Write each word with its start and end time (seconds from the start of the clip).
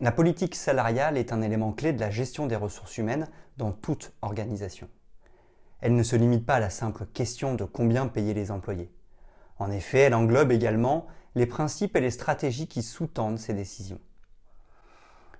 La 0.00 0.12
politique 0.12 0.54
salariale 0.54 1.16
est 1.16 1.32
un 1.32 1.42
élément 1.42 1.72
clé 1.72 1.92
de 1.92 1.98
la 1.98 2.10
gestion 2.10 2.46
des 2.46 2.54
ressources 2.54 2.98
humaines 2.98 3.26
dans 3.56 3.72
toute 3.72 4.12
organisation. 4.22 4.88
Elle 5.80 5.96
ne 5.96 6.04
se 6.04 6.14
limite 6.14 6.46
pas 6.46 6.54
à 6.54 6.60
la 6.60 6.70
simple 6.70 7.04
question 7.06 7.56
de 7.56 7.64
combien 7.64 8.06
payer 8.06 8.32
les 8.32 8.52
employés. 8.52 8.92
En 9.58 9.72
effet, 9.72 9.98
elle 9.98 10.14
englobe 10.14 10.52
également 10.52 11.08
les 11.34 11.46
principes 11.46 11.96
et 11.96 12.00
les 12.00 12.12
stratégies 12.12 12.68
qui 12.68 12.82
sous-tendent 12.84 13.40
ces 13.40 13.54
décisions. 13.54 13.98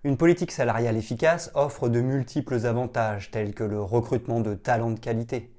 Une 0.02 0.16
politique 0.16 0.50
salariale 0.50 0.96
efficace 0.96 1.52
offre 1.54 1.88
de 1.88 2.00
multiples 2.00 2.66
avantages 2.66 3.30
tels 3.30 3.54
que 3.54 3.64
le 3.64 3.80
recrutement 3.80 4.40
de 4.40 4.54
talents 4.54 4.90
de 4.90 4.98
qualité, 4.98 5.54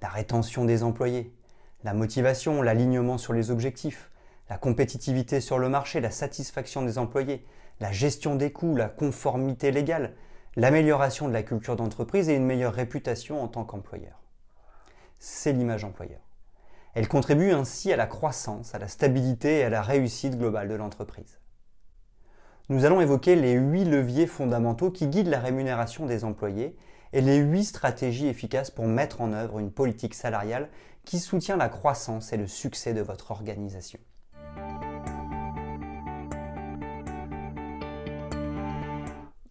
la 0.00 0.08
rétention 0.08 0.64
des 0.64 0.84
employés, 0.84 1.34
la 1.82 1.92
motivation, 1.92 2.62
l'alignement 2.62 3.18
sur 3.18 3.32
les 3.32 3.50
objectifs, 3.50 4.12
la 4.48 4.58
compétitivité 4.58 5.40
sur 5.40 5.58
le 5.58 5.68
marché, 5.68 6.00
la 6.00 6.12
satisfaction 6.12 6.82
des 6.82 6.98
employés, 6.98 7.44
la 7.80 7.92
gestion 7.92 8.36
des 8.36 8.52
coûts, 8.52 8.76
la 8.76 8.88
conformité 8.88 9.70
légale, 9.70 10.14
l'amélioration 10.56 11.28
de 11.28 11.32
la 11.32 11.42
culture 11.42 11.76
d'entreprise 11.76 12.28
et 12.28 12.34
une 12.34 12.46
meilleure 12.46 12.74
réputation 12.74 13.42
en 13.42 13.48
tant 13.48 13.64
qu'employeur. 13.64 14.20
C'est 15.18 15.52
l'image 15.52 15.84
employeur. 15.84 16.20
Elle 16.94 17.08
contribue 17.08 17.50
ainsi 17.50 17.92
à 17.92 17.96
la 17.96 18.06
croissance, 18.06 18.74
à 18.74 18.78
la 18.78 18.88
stabilité 18.88 19.58
et 19.58 19.64
à 19.64 19.70
la 19.70 19.82
réussite 19.82 20.38
globale 20.38 20.68
de 20.68 20.74
l'entreprise. 20.74 21.40
Nous 22.68 22.84
allons 22.84 23.00
évoquer 23.00 23.36
les 23.36 23.52
huit 23.52 23.84
leviers 23.84 24.26
fondamentaux 24.26 24.90
qui 24.90 25.08
guident 25.08 25.28
la 25.28 25.40
rémunération 25.40 26.06
des 26.06 26.24
employés 26.24 26.76
et 27.12 27.20
les 27.20 27.36
huit 27.36 27.64
stratégies 27.64 28.28
efficaces 28.28 28.70
pour 28.70 28.86
mettre 28.86 29.20
en 29.20 29.32
œuvre 29.32 29.58
une 29.58 29.72
politique 29.72 30.14
salariale 30.14 30.68
qui 31.04 31.18
soutient 31.18 31.56
la 31.56 31.68
croissance 31.68 32.32
et 32.32 32.36
le 32.36 32.46
succès 32.46 32.94
de 32.94 33.02
votre 33.02 33.32
organisation. 33.32 34.00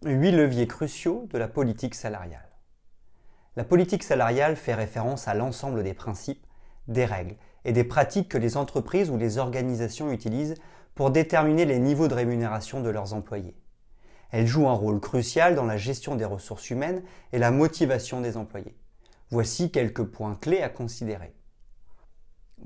8 0.06 0.32
leviers 0.32 0.66
cruciaux 0.66 1.26
de 1.30 1.38
la 1.38 1.48
politique 1.48 1.94
salariale. 1.94 2.50
La 3.56 3.64
politique 3.64 4.02
salariale 4.02 4.54
fait 4.54 4.74
référence 4.74 5.28
à 5.28 5.34
l'ensemble 5.34 5.82
des 5.82 5.94
principes, 5.94 6.46
des 6.88 7.06
règles 7.06 7.36
et 7.64 7.72
des 7.72 7.84
pratiques 7.84 8.28
que 8.28 8.36
les 8.36 8.58
entreprises 8.58 9.08
ou 9.08 9.16
les 9.16 9.38
organisations 9.38 10.12
utilisent 10.12 10.56
pour 10.94 11.10
déterminer 11.10 11.64
les 11.64 11.78
niveaux 11.78 12.08
de 12.08 12.14
rémunération 12.14 12.82
de 12.82 12.90
leurs 12.90 13.14
employés. 13.14 13.56
Elle 14.30 14.46
joue 14.46 14.68
un 14.68 14.74
rôle 14.74 15.00
crucial 15.00 15.54
dans 15.54 15.64
la 15.64 15.78
gestion 15.78 16.16
des 16.16 16.26
ressources 16.26 16.68
humaines 16.68 17.02
et 17.32 17.38
la 17.38 17.50
motivation 17.50 18.20
des 18.20 18.36
employés. 18.36 18.76
Voici 19.30 19.70
quelques 19.70 20.04
points 20.04 20.34
clés 20.34 20.60
à 20.60 20.68
considérer. 20.68 21.34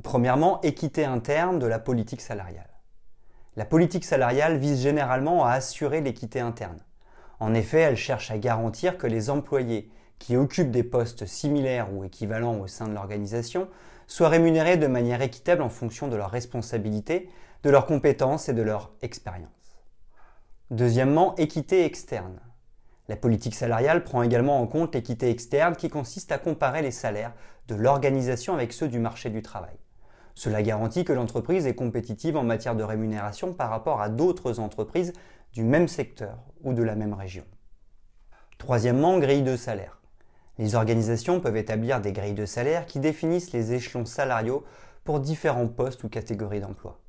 Premièrement, 0.03 0.61
équité 0.63 1.05
interne 1.05 1.61
de 1.61 1.67
la 1.67 1.79
politique 1.79 2.21
salariale. 2.21 2.81
La 3.55 3.65
politique 3.65 4.05
salariale 4.05 4.57
vise 4.57 4.83
généralement 4.83 5.45
à 5.45 5.53
assurer 5.53 6.01
l'équité 6.01 6.41
interne. 6.41 6.81
En 7.41 7.55
effet, 7.55 7.81
elle 7.81 7.97
cherche 7.97 8.31
à 8.31 8.39
garantir 8.39 8.99
que 8.99 9.07
les 9.07 9.31
employés 9.31 9.91
qui 10.19 10.37
occupent 10.37 10.71
des 10.71 10.83
postes 10.83 11.27
similaires 11.27 11.93
ou 11.93 12.05
équivalents 12.05 12.59
au 12.59 12.67
sein 12.67 12.89
de 12.89 12.95
l'organisation 12.95 13.69
soient 14.07 14.29
rémunérés 14.29 14.77
de 14.77 14.87
manière 14.87 15.23
équitable 15.23 15.63
en 15.63 15.69
fonction 15.69 16.09
de 16.09 16.17
leurs 16.17 16.31
responsabilités, 16.31 17.29
de 17.63 17.71
leurs 17.71 17.87
compétences 17.87 18.49
et 18.49 18.55
de 18.55 18.63
leur 18.63 18.93
expérience. 19.03 19.51
Deuxièmement, 20.71 21.35
équité 21.37 21.85
externe. 21.85 22.41
La 23.09 23.17
politique 23.17 23.55
salariale 23.55 24.05
prend 24.05 24.23
également 24.23 24.61
en 24.61 24.67
compte 24.67 24.95
l'équité 24.95 25.31
externe 25.31 25.77
qui 25.77 25.89
consiste 25.89 26.31
à 26.33 26.39
comparer 26.39 26.83
les 26.83 26.91
salaires 26.91 27.33
de 27.69 27.75
l'organisation 27.75 28.55
avec 28.55 28.73
ceux 28.73 28.89
du 28.89 28.99
marché 28.99 29.31
du 29.31 29.41
travail. 29.41 29.77
Cela 30.35 30.63
garantit 30.63 31.05
que 31.05 31.13
l'entreprise 31.13 31.67
est 31.67 31.75
compétitive 31.75 32.37
en 32.37 32.45
matière 32.45 32.77
de 32.77 32.85
rémunération 32.85 33.55
par 33.55 33.71
rapport 33.71 34.01
à 34.01 34.09
d'autres 34.09 34.61
entreprises 34.61 35.13
du 35.59 35.65
même 35.65 35.89
secteur 35.89 36.39
ou 36.63 36.73
de 36.73 36.85
la 36.85 36.95
même 36.95 37.15
région. 37.15 37.43
Troisièmement, 38.59 39.19
grille 39.19 39.43
de 39.43 39.57
salaire. 39.57 40.01
Les 40.57 40.77
organisations 40.77 41.41
peuvent 41.41 41.57
établir 41.57 42.01
des 42.01 42.13
grilles 42.13 42.33
de 42.33 42.47
salaire 42.47 42.87
qui 42.87 43.01
définissent 43.01 43.51
les 43.51 43.73
échelons 43.73 44.05
salariaux 44.05 44.65
pour 45.03 45.19
différents 45.19 45.67
postes 45.67 46.05
ou 46.05 46.09
catégories 46.09 46.61
d'emploi. 46.61 47.01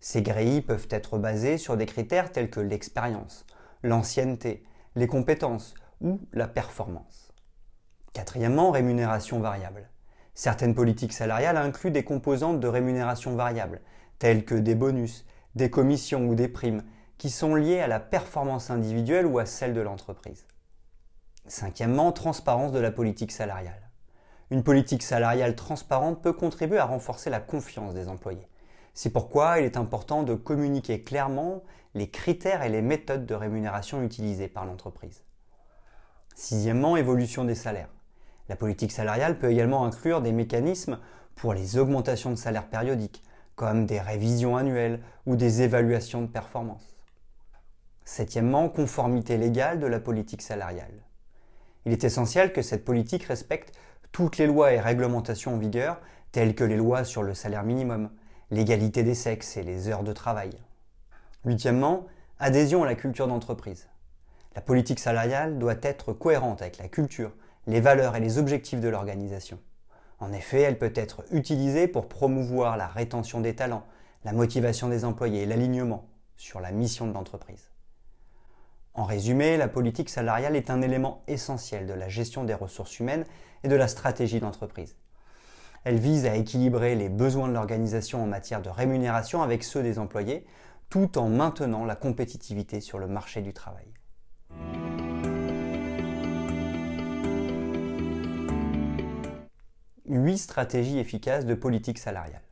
Ces 0.00 0.20
grilles 0.20 0.60
peuvent 0.60 0.86
être 0.90 1.16
basées 1.16 1.56
sur 1.56 1.78
des 1.78 1.86
critères 1.86 2.30
tels 2.30 2.50
que 2.50 2.60
l'expérience, 2.60 3.46
l'ancienneté, 3.82 4.64
les 4.96 5.06
compétences 5.06 5.74
ou 6.02 6.20
la 6.34 6.46
performance. 6.46 7.32
Quatrièmement, 8.12 8.70
rémunération 8.70 9.40
variable. 9.40 9.88
Certaines 10.34 10.74
politiques 10.74 11.14
salariales 11.14 11.56
incluent 11.56 11.90
des 11.90 12.04
composantes 12.04 12.60
de 12.60 12.68
rémunération 12.68 13.34
variable, 13.34 13.80
telles 14.18 14.44
que 14.44 14.56
des 14.56 14.74
bonus, 14.74 15.24
des 15.54 15.70
commissions 15.70 16.28
ou 16.28 16.34
des 16.34 16.48
primes, 16.48 16.82
qui 17.18 17.30
sont 17.30 17.54
liées 17.54 17.80
à 17.80 17.86
la 17.86 18.00
performance 18.00 18.70
individuelle 18.70 19.26
ou 19.26 19.38
à 19.38 19.46
celle 19.46 19.74
de 19.74 19.80
l'entreprise. 19.80 20.46
Cinquièmement, 21.46 22.12
transparence 22.12 22.72
de 22.72 22.78
la 22.78 22.90
politique 22.90 23.32
salariale. 23.32 23.90
Une 24.50 24.62
politique 24.62 25.02
salariale 25.02 25.56
transparente 25.56 26.22
peut 26.22 26.32
contribuer 26.32 26.78
à 26.78 26.84
renforcer 26.84 27.30
la 27.30 27.40
confiance 27.40 27.94
des 27.94 28.08
employés. 28.08 28.48
C'est 28.92 29.10
pourquoi 29.10 29.58
il 29.58 29.64
est 29.64 29.76
important 29.76 30.22
de 30.22 30.34
communiquer 30.34 31.02
clairement 31.02 31.62
les 31.94 32.08
critères 32.08 32.62
et 32.62 32.68
les 32.68 32.82
méthodes 32.82 33.26
de 33.26 33.34
rémunération 33.34 34.02
utilisées 34.02 34.48
par 34.48 34.64
l'entreprise. 34.64 35.22
Sixièmement, 36.34 36.96
évolution 36.96 37.44
des 37.44 37.54
salaires. 37.54 37.90
La 38.48 38.56
politique 38.56 38.92
salariale 38.92 39.38
peut 39.38 39.50
également 39.50 39.84
inclure 39.84 40.20
des 40.20 40.32
mécanismes 40.32 40.98
pour 41.34 41.54
les 41.54 41.78
augmentations 41.78 42.30
de 42.30 42.36
salaire 42.36 42.68
périodiques, 42.68 43.22
comme 43.56 43.86
des 43.86 44.00
révisions 44.00 44.56
annuelles 44.56 45.00
ou 45.26 45.36
des 45.36 45.62
évaluations 45.62 46.22
de 46.22 46.26
performance. 46.26 46.93
Septièmement, 48.04 48.68
conformité 48.68 49.36
légale 49.38 49.80
de 49.80 49.86
la 49.86 49.98
politique 49.98 50.42
salariale. 50.42 51.02
Il 51.86 51.92
est 51.92 52.04
essentiel 52.04 52.52
que 52.52 52.62
cette 52.62 52.84
politique 52.84 53.24
respecte 53.24 53.72
toutes 54.12 54.38
les 54.38 54.46
lois 54.46 54.72
et 54.72 54.80
réglementations 54.80 55.54
en 55.54 55.58
vigueur, 55.58 56.00
telles 56.30 56.54
que 56.54 56.64
les 56.64 56.76
lois 56.76 57.04
sur 57.04 57.22
le 57.22 57.34
salaire 57.34 57.64
minimum, 57.64 58.10
l'égalité 58.50 59.02
des 59.02 59.14
sexes 59.14 59.56
et 59.56 59.62
les 59.62 59.88
heures 59.88 60.04
de 60.04 60.12
travail. 60.12 60.50
Huitièmement, 61.44 62.06
adhésion 62.38 62.82
à 62.84 62.86
la 62.86 62.94
culture 62.94 63.26
d'entreprise. 63.26 63.88
La 64.54 64.60
politique 64.60 65.00
salariale 65.00 65.58
doit 65.58 65.74
être 65.82 66.12
cohérente 66.12 66.62
avec 66.62 66.78
la 66.78 66.88
culture, 66.88 67.32
les 67.66 67.80
valeurs 67.80 68.16
et 68.16 68.20
les 68.20 68.38
objectifs 68.38 68.80
de 68.80 68.88
l'organisation. 68.88 69.58
En 70.20 70.32
effet, 70.32 70.60
elle 70.60 70.78
peut 70.78 70.92
être 70.94 71.24
utilisée 71.32 71.88
pour 71.88 72.08
promouvoir 72.08 72.76
la 72.76 72.86
rétention 72.86 73.40
des 73.40 73.54
talents, 73.54 73.86
la 74.24 74.32
motivation 74.32 74.88
des 74.88 75.04
employés 75.04 75.42
et 75.42 75.46
l'alignement 75.46 76.06
sur 76.36 76.60
la 76.60 76.70
mission 76.70 77.06
de 77.06 77.12
l'entreprise. 77.12 77.73
En 78.96 79.02
résumé, 79.02 79.56
la 79.56 79.66
politique 79.66 80.08
salariale 80.08 80.54
est 80.54 80.70
un 80.70 80.80
élément 80.80 81.24
essentiel 81.26 81.88
de 81.88 81.94
la 81.94 82.08
gestion 82.08 82.44
des 82.44 82.54
ressources 82.54 83.00
humaines 83.00 83.24
et 83.64 83.68
de 83.68 83.74
la 83.74 83.88
stratégie 83.88 84.38
d'entreprise. 84.38 84.94
Elle 85.82 85.98
vise 85.98 86.26
à 86.26 86.36
équilibrer 86.36 86.94
les 86.94 87.08
besoins 87.08 87.48
de 87.48 87.54
l'organisation 87.54 88.22
en 88.22 88.26
matière 88.26 88.62
de 88.62 88.70
rémunération 88.70 89.42
avec 89.42 89.64
ceux 89.64 89.82
des 89.82 89.98
employés, 89.98 90.46
tout 90.90 91.18
en 91.18 91.28
maintenant 91.28 91.84
la 91.84 91.96
compétitivité 91.96 92.80
sur 92.80 93.00
le 93.00 93.08
marché 93.08 93.42
du 93.42 93.52
travail. 93.52 93.88
Huit 100.06 100.38
stratégies 100.38 101.00
efficaces 101.00 101.46
de 101.46 101.54
politique 101.54 101.98
salariale. 101.98 102.43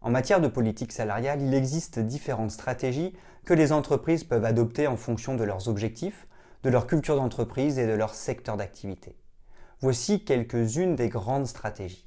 En 0.00 0.10
matière 0.10 0.40
de 0.40 0.48
politique 0.48 0.92
salariale, 0.92 1.42
il 1.42 1.54
existe 1.54 1.98
différentes 1.98 2.52
stratégies 2.52 3.14
que 3.44 3.54
les 3.54 3.72
entreprises 3.72 4.24
peuvent 4.24 4.44
adopter 4.44 4.86
en 4.86 4.96
fonction 4.96 5.34
de 5.34 5.42
leurs 5.42 5.68
objectifs, 5.68 6.28
de 6.62 6.70
leur 6.70 6.86
culture 6.86 7.16
d'entreprise 7.16 7.78
et 7.78 7.86
de 7.86 7.92
leur 7.92 8.14
secteur 8.14 8.56
d'activité. 8.56 9.16
Voici 9.80 10.24
quelques-unes 10.24 10.96
des 10.96 11.08
grandes 11.08 11.46
stratégies. 11.46 12.06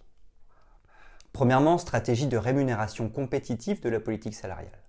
Premièrement, 1.34 1.78
stratégie 1.78 2.28
de 2.28 2.38
rémunération 2.38 3.10
compétitive 3.10 3.82
de 3.82 3.90
la 3.90 4.00
politique 4.00 4.36
salariale. 4.36 4.80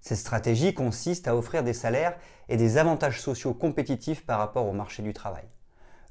Cette 0.00 0.18
stratégie 0.18 0.74
consiste 0.74 1.26
à 1.26 1.36
offrir 1.36 1.64
des 1.64 1.72
salaires 1.72 2.16
et 2.48 2.56
des 2.56 2.78
avantages 2.78 3.20
sociaux 3.20 3.54
compétitifs 3.54 4.24
par 4.24 4.38
rapport 4.38 4.66
au 4.66 4.72
marché 4.72 5.02
du 5.02 5.12
travail. 5.12 5.44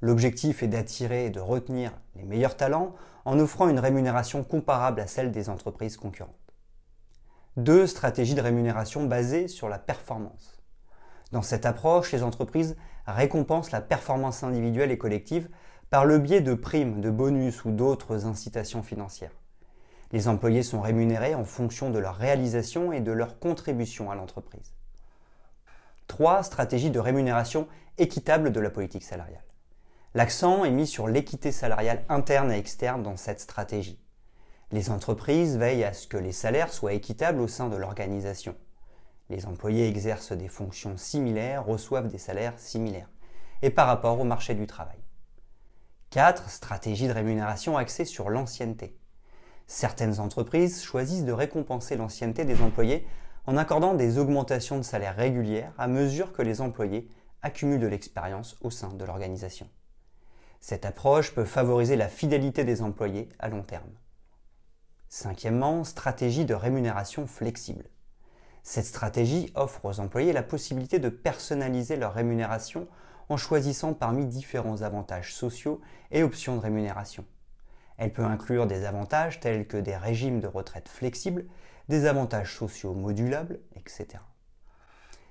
L'objectif 0.01 0.61
est 0.61 0.67
d'attirer 0.67 1.25
et 1.25 1.29
de 1.31 1.39
retenir 1.39 1.91
les 2.15 2.23
meilleurs 2.23 2.55
talents 2.55 2.94
en 3.25 3.39
offrant 3.39 3.67
une 3.67 3.79
rémunération 3.79 4.44
comparable 4.44 5.01
à 5.01 5.07
celle 5.07 5.31
des 5.31 5.49
entreprises 5.49 5.97
concurrentes. 5.97 6.35
Deux 7.57 7.88
stratégies 7.88 8.35
de 8.35 8.41
rémunération 8.41 9.05
basées 9.05 9.47
sur 9.47 9.69
la 9.69 9.79
performance. 9.79 10.61
Dans 11.31 11.41
cette 11.41 11.65
approche, 11.65 12.11
les 12.11 12.21
entreprises 12.21 12.77
récompensent 13.07 13.71
la 13.71 13.81
performance 13.81 14.44
individuelle 14.44 14.91
et 14.91 14.99
collective 14.99 15.49
par 15.89 16.05
le 16.05 16.19
biais 16.19 16.41
de 16.41 16.53
primes, 16.53 17.01
de 17.01 17.09
bonus 17.09 17.65
ou 17.65 17.71
d'autres 17.71 18.25
incitations 18.25 18.83
financières. 18.83 19.35
Les 20.11 20.27
employés 20.27 20.63
sont 20.63 20.81
rémunérés 20.81 21.33
en 21.33 21.44
fonction 21.44 21.89
de 21.89 21.99
leur 21.99 22.15
réalisation 22.15 22.94
et 22.94 23.01
de 23.01 23.11
leur 23.11 23.39
contribution 23.39 24.11
à 24.11 24.15
l'entreprise. 24.15 24.73
Trois 26.07 26.44
stratégies 26.44 26.91
de 26.91 26.99
rémunération 26.99 27.67
équitable 27.97 28.51
de 28.51 28.59
la 28.59 28.69
politique 28.69 29.03
salariale. 29.03 29.46
L'accent 30.18 30.66
est 30.66 30.72
mis 30.72 30.88
sur 30.88 31.08
l'équité 31.08 31.52
salariale 31.52 32.04
interne 32.10 32.52
et 32.52 32.58
externe 32.58 33.04
dans 33.04 33.18
cette 33.18 33.40
stratégie. 33.40 34.02
Les 34.72 34.90
entreprises 34.90 35.60
veillent 35.60 35.84
à 35.84 35.94
ce 35.94 36.08
que 36.08 36.18
les 36.18 36.31
salaires 36.31 36.74
soient 36.74 36.94
équitables 36.94 37.40
au 37.40 37.48
sein 37.48 37.69
de 37.69 37.75
l'organisation. 37.75 38.56
Les 39.30 39.46
employés 39.46 39.88
exercent 39.88 40.31
des 40.31 40.48
fonctions 40.48 40.98
similaires, 40.98 41.64
reçoivent 41.64 42.08
des 42.08 42.18
salaires 42.18 42.58
similaires, 42.58 43.12
et 43.62 43.69
par 43.69 43.86
rapport 43.86 44.19
au 44.19 44.24
marché 44.24 44.56
du 44.56 44.66
travail. 44.66 44.98
4. 46.10 46.50
Stratégie 46.50 47.08
de 47.08 47.14
rémunération 47.14 47.78
axée 47.78 48.04
sur 48.04 48.31
l'ancienneté. 48.31 48.98
Certaines 49.68 50.19
entreprises 50.19 50.81
choisissent 50.81 51.25
de 51.25 51.31
récompenser 51.31 51.96
l'ancienneté 51.96 52.44
des 52.44 52.64
employés 52.64 53.06
en 53.46 53.56
accordant 53.56 53.94
des 53.94 54.18
augmentations 54.18 54.78
de 54.78 54.84
salaire 54.84 55.16
régulières 55.16 55.74
à 55.78 55.88
mesure 55.88 56.34
que 56.34 56.42
les 56.42 56.60
employés 56.60 57.08
accumulent 57.44 57.80
de 57.80 57.86
l'expérience 57.86 58.56
au 58.62 58.72
sein 58.72 58.92
de 58.94 59.06
l'organisation. 59.06 59.69
Cette 60.59 60.86
approche 60.86 61.33
peut 61.33 61.45
favoriser 61.45 61.95
la 61.95 62.07
fidélité 62.07 62.63
des 62.63 62.81
employés 62.81 63.30
à 63.39 63.48
long 63.48 63.63
terme. 63.63 63.92
Cinquièmement, 65.09 65.83
stratégie 65.83 66.45
de 66.45 66.54
rémunération 66.54 67.27
flexible. 67.27 67.86
Cette 68.63 68.86
stratégie 68.86 69.51
offre 69.56 69.86
aux 69.86 70.00
employés 70.01 70.33
la 70.33 70.44
possibilité 70.44 71.00
de 71.00 71.07
personnaliser 71.07 71.95
leur 71.95 72.13
rémunération 72.13 72.88
en 73.30 73.38
choisissant 73.38 73.94
parmi 73.94 74.25
différents 74.25 74.81
avantages 74.81 75.33
sociaux 75.33 75.80
et 76.12 76.24
options 76.24 76.57
de 76.57 76.62
rémunération. 76.62 77.25
Elle 77.98 78.13
peut 78.13 78.25
inclure 78.25 78.68
des 78.68 78.86
avantages 78.86 79.39
tels 79.39 79.68
que 79.68 79.77
des 79.77 79.95
régimes 79.95 80.39
de 80.39 80.48
retraite 80.48 80.89
flexibles, 80.89 81.45
des 81.88 82.06
avantages 82.06 82.56
sociaux 82.56 82.94
modulables, 82.94 83.59
etc. 83.75 84.19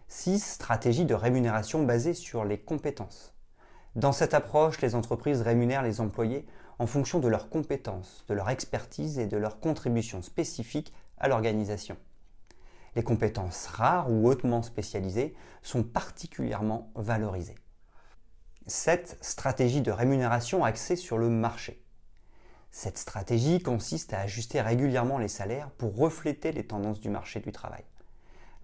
6. 0.08 0.43
Stratégie 0.43 1.05
de 1.05 1.14
rémunération 1.14 1.84
basée 1.84 2.14
sur 2.14 2.44
les 2.44 2.58
compétences. 2.58 3.36
Dans 3.96 4.12
cette 4.12 4.34
approche, 4.34 4.82
les 4.82 4.94
entreprises 4.94 5.40
rémunèrent 5.40 5.82
les 5.82 6.02
employés 6.02 6.44
en 6.78 6.87
fonction 6.87 7.19
de 7.19 7.28
leurs 7.28 7.48
compétences, 7.48 8.26
de 8.28 8.34
leur 8.34 8.50
expertise 8.50 9.19
et 9.19 9.26
de 9.26 9.38
leurs 9.38 9.58
contributions 9.58 10.20
spécifiques 10.20 10.93
à 11.16 11.28
l'organisation. 11.28 11.96
Les 12.94 13.02
compétences 13.02 13.66
rares 13.69 14.12
ou 14.12 14.28
hautement 14.28 14.60
spécialisées 14.60 15.34
sont 15.62 15.82
particulièrement 15.82 16.93
valorisées. 16.94 17.54
7. 18.66 19.16
Stratégie 19.22 19.81
de 19.81 19.90
rémunération 19.90 20.62
axée 20.62 20.96
sur 20.96 21.16
le 21.16 21.31
marché. 21.31 21.82
Cette 22.70 22.99
stratégie 22.99 23.60
consiste 23.60 24.12
à 24.12 24.20
ajuster 24.20 24.60
régulièrement 24.60 25.16
les 25.16 25.28
salaires 25.28 25.70
pour 25.70 25.96
refléter 25.96 26.52
les 26.52 26.66
tendances 26.66 27.00
du 27.00 27.08
marché 27.08 27.40
du 27.40 27.50
travail. 27.50 27.84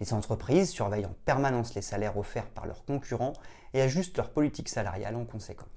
Les 0.01 0.15
entreprises 0.15 0.71
surveillent 0.71 1.07
en 1.07 1.15
permanence 1.25 1.75
les 1.75 1.83
salaires 1.83 2.17
offerts 2.17 2.51
par 2.51 2.67
leurs 2.67 2.85
concurrents 2.85 3.35
et 3.75 3.83
ajustent 3.83 4.17
leur 4.17 4.31
politique 4.31 4.69
salariale 4.69 5.17
en 5.17 5.25
conséquence. 5.25 5.69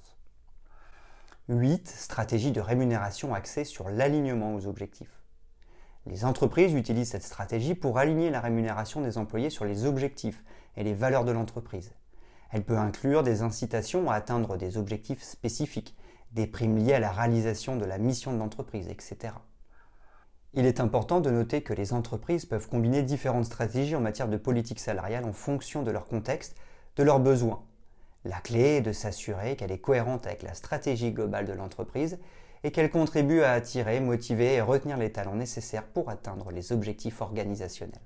8. 1.47 1.87
Stratégie 1.87 2.51
de 2.51 2.59
rémunération 2.59 3.35
axée 3.35 3.65
sur 3.65 3.89
l'alignement 3.89 4.55
aux 4.55 4.65
objectifs. 4.65 5.21
Les 6.07 6.25
entreprises 6.25 6.73
utilisent 6.73 7.11
cette 7.11 7.23
stratégie 7.23 7.75
pour 7.75 7.97
aligner 7.97 8.29
la 8.29 8.41
rémunération 8.41 9.01
des 9.01 9.17
employés 9.17 9.49
sur 9.49 9.65
les 9.65 9.85
objectifs 9.85 10.43
et 10.75 10.83
les 10.83 10.93
valeurs 10.93 11.25
de 11.25 11.31
l'entreprise. 11.31 11.93
Elle 12.51 12.63
peut 12.63 12.77
inclure 12.77 13.23
des 13.23 13.41
incitations 13.41 14.09
à 14.09 14.15
atteindre 14.15 14.57
des 14.57 14.77
objectifs 14.77 15.23
spécifiques, 15.23 15.95
des 16.31 16.47
primes 16.47 16.77
liées 16.77 16.93
à 16.93 16.99
la 16.99 17.11
réalisation 17.11 17.75
de 17.75 17.85
la 17.85 17.97
mission 17.97 18.33
de 18.33 18.37
l'entreprise, 18.37 18.87
etc. 18.87 19.33
Il 20.57 20.65
est 20.65 20.79
important 20.79 21.19
de 21.19 21.29
noter 21.29 21.61
que 21.61 21.73
les 21.73 21.91
entreprises 21.91 22.45
peuvent 22.45 22.69
combiner 22.69 23.03
différentes 23.03 23.43
stratégies 23.43 23.95
en 23.95 23.99
matière 23.99 24.29
de 24.29 24.37
politique 24.37 24.79
salariale 24.79 25.25
en 25.25 25.33
fonction 25.33 25.83
de 25.83 25.91
leur 25.91 26.07
contexte, 26.07 26.55
de 26.95 27.03
leurs 27.03 27.19
besoins. 27.19 27.61
La 28.23 28.39
clé 28.39 28.77
est 28.77 28.81
de 28.81 28.93
s'assurer 28.93 29.57
qu'elle 29.57 29.73
est 29.73 29.79
cohérente 29.79 30.25
avec 30.25 30.43
la 30.43 30.53
stratégie 30.53 31.11
globale 31.11 31.45
de 31.45 31.51
l'entreprise 31.51 32.19
et 32.63 32.71
qu'elle 32.71 32.89
contribue 32.89 33.41
à 33.41 33.51
attirer, 33.51 33.99
motiver 33.99 34.53
et 34.53 34.61
retenir 34.61 34.95
les 34.95 35.11
talents 35.11 35.35
nécessaires 35.35 35.83
pour 35.83 36.09
atteindre 36.09 36.49
les 36.51 36.71
objectifs 36.71 37.19
organisationnels. 37.19 37.99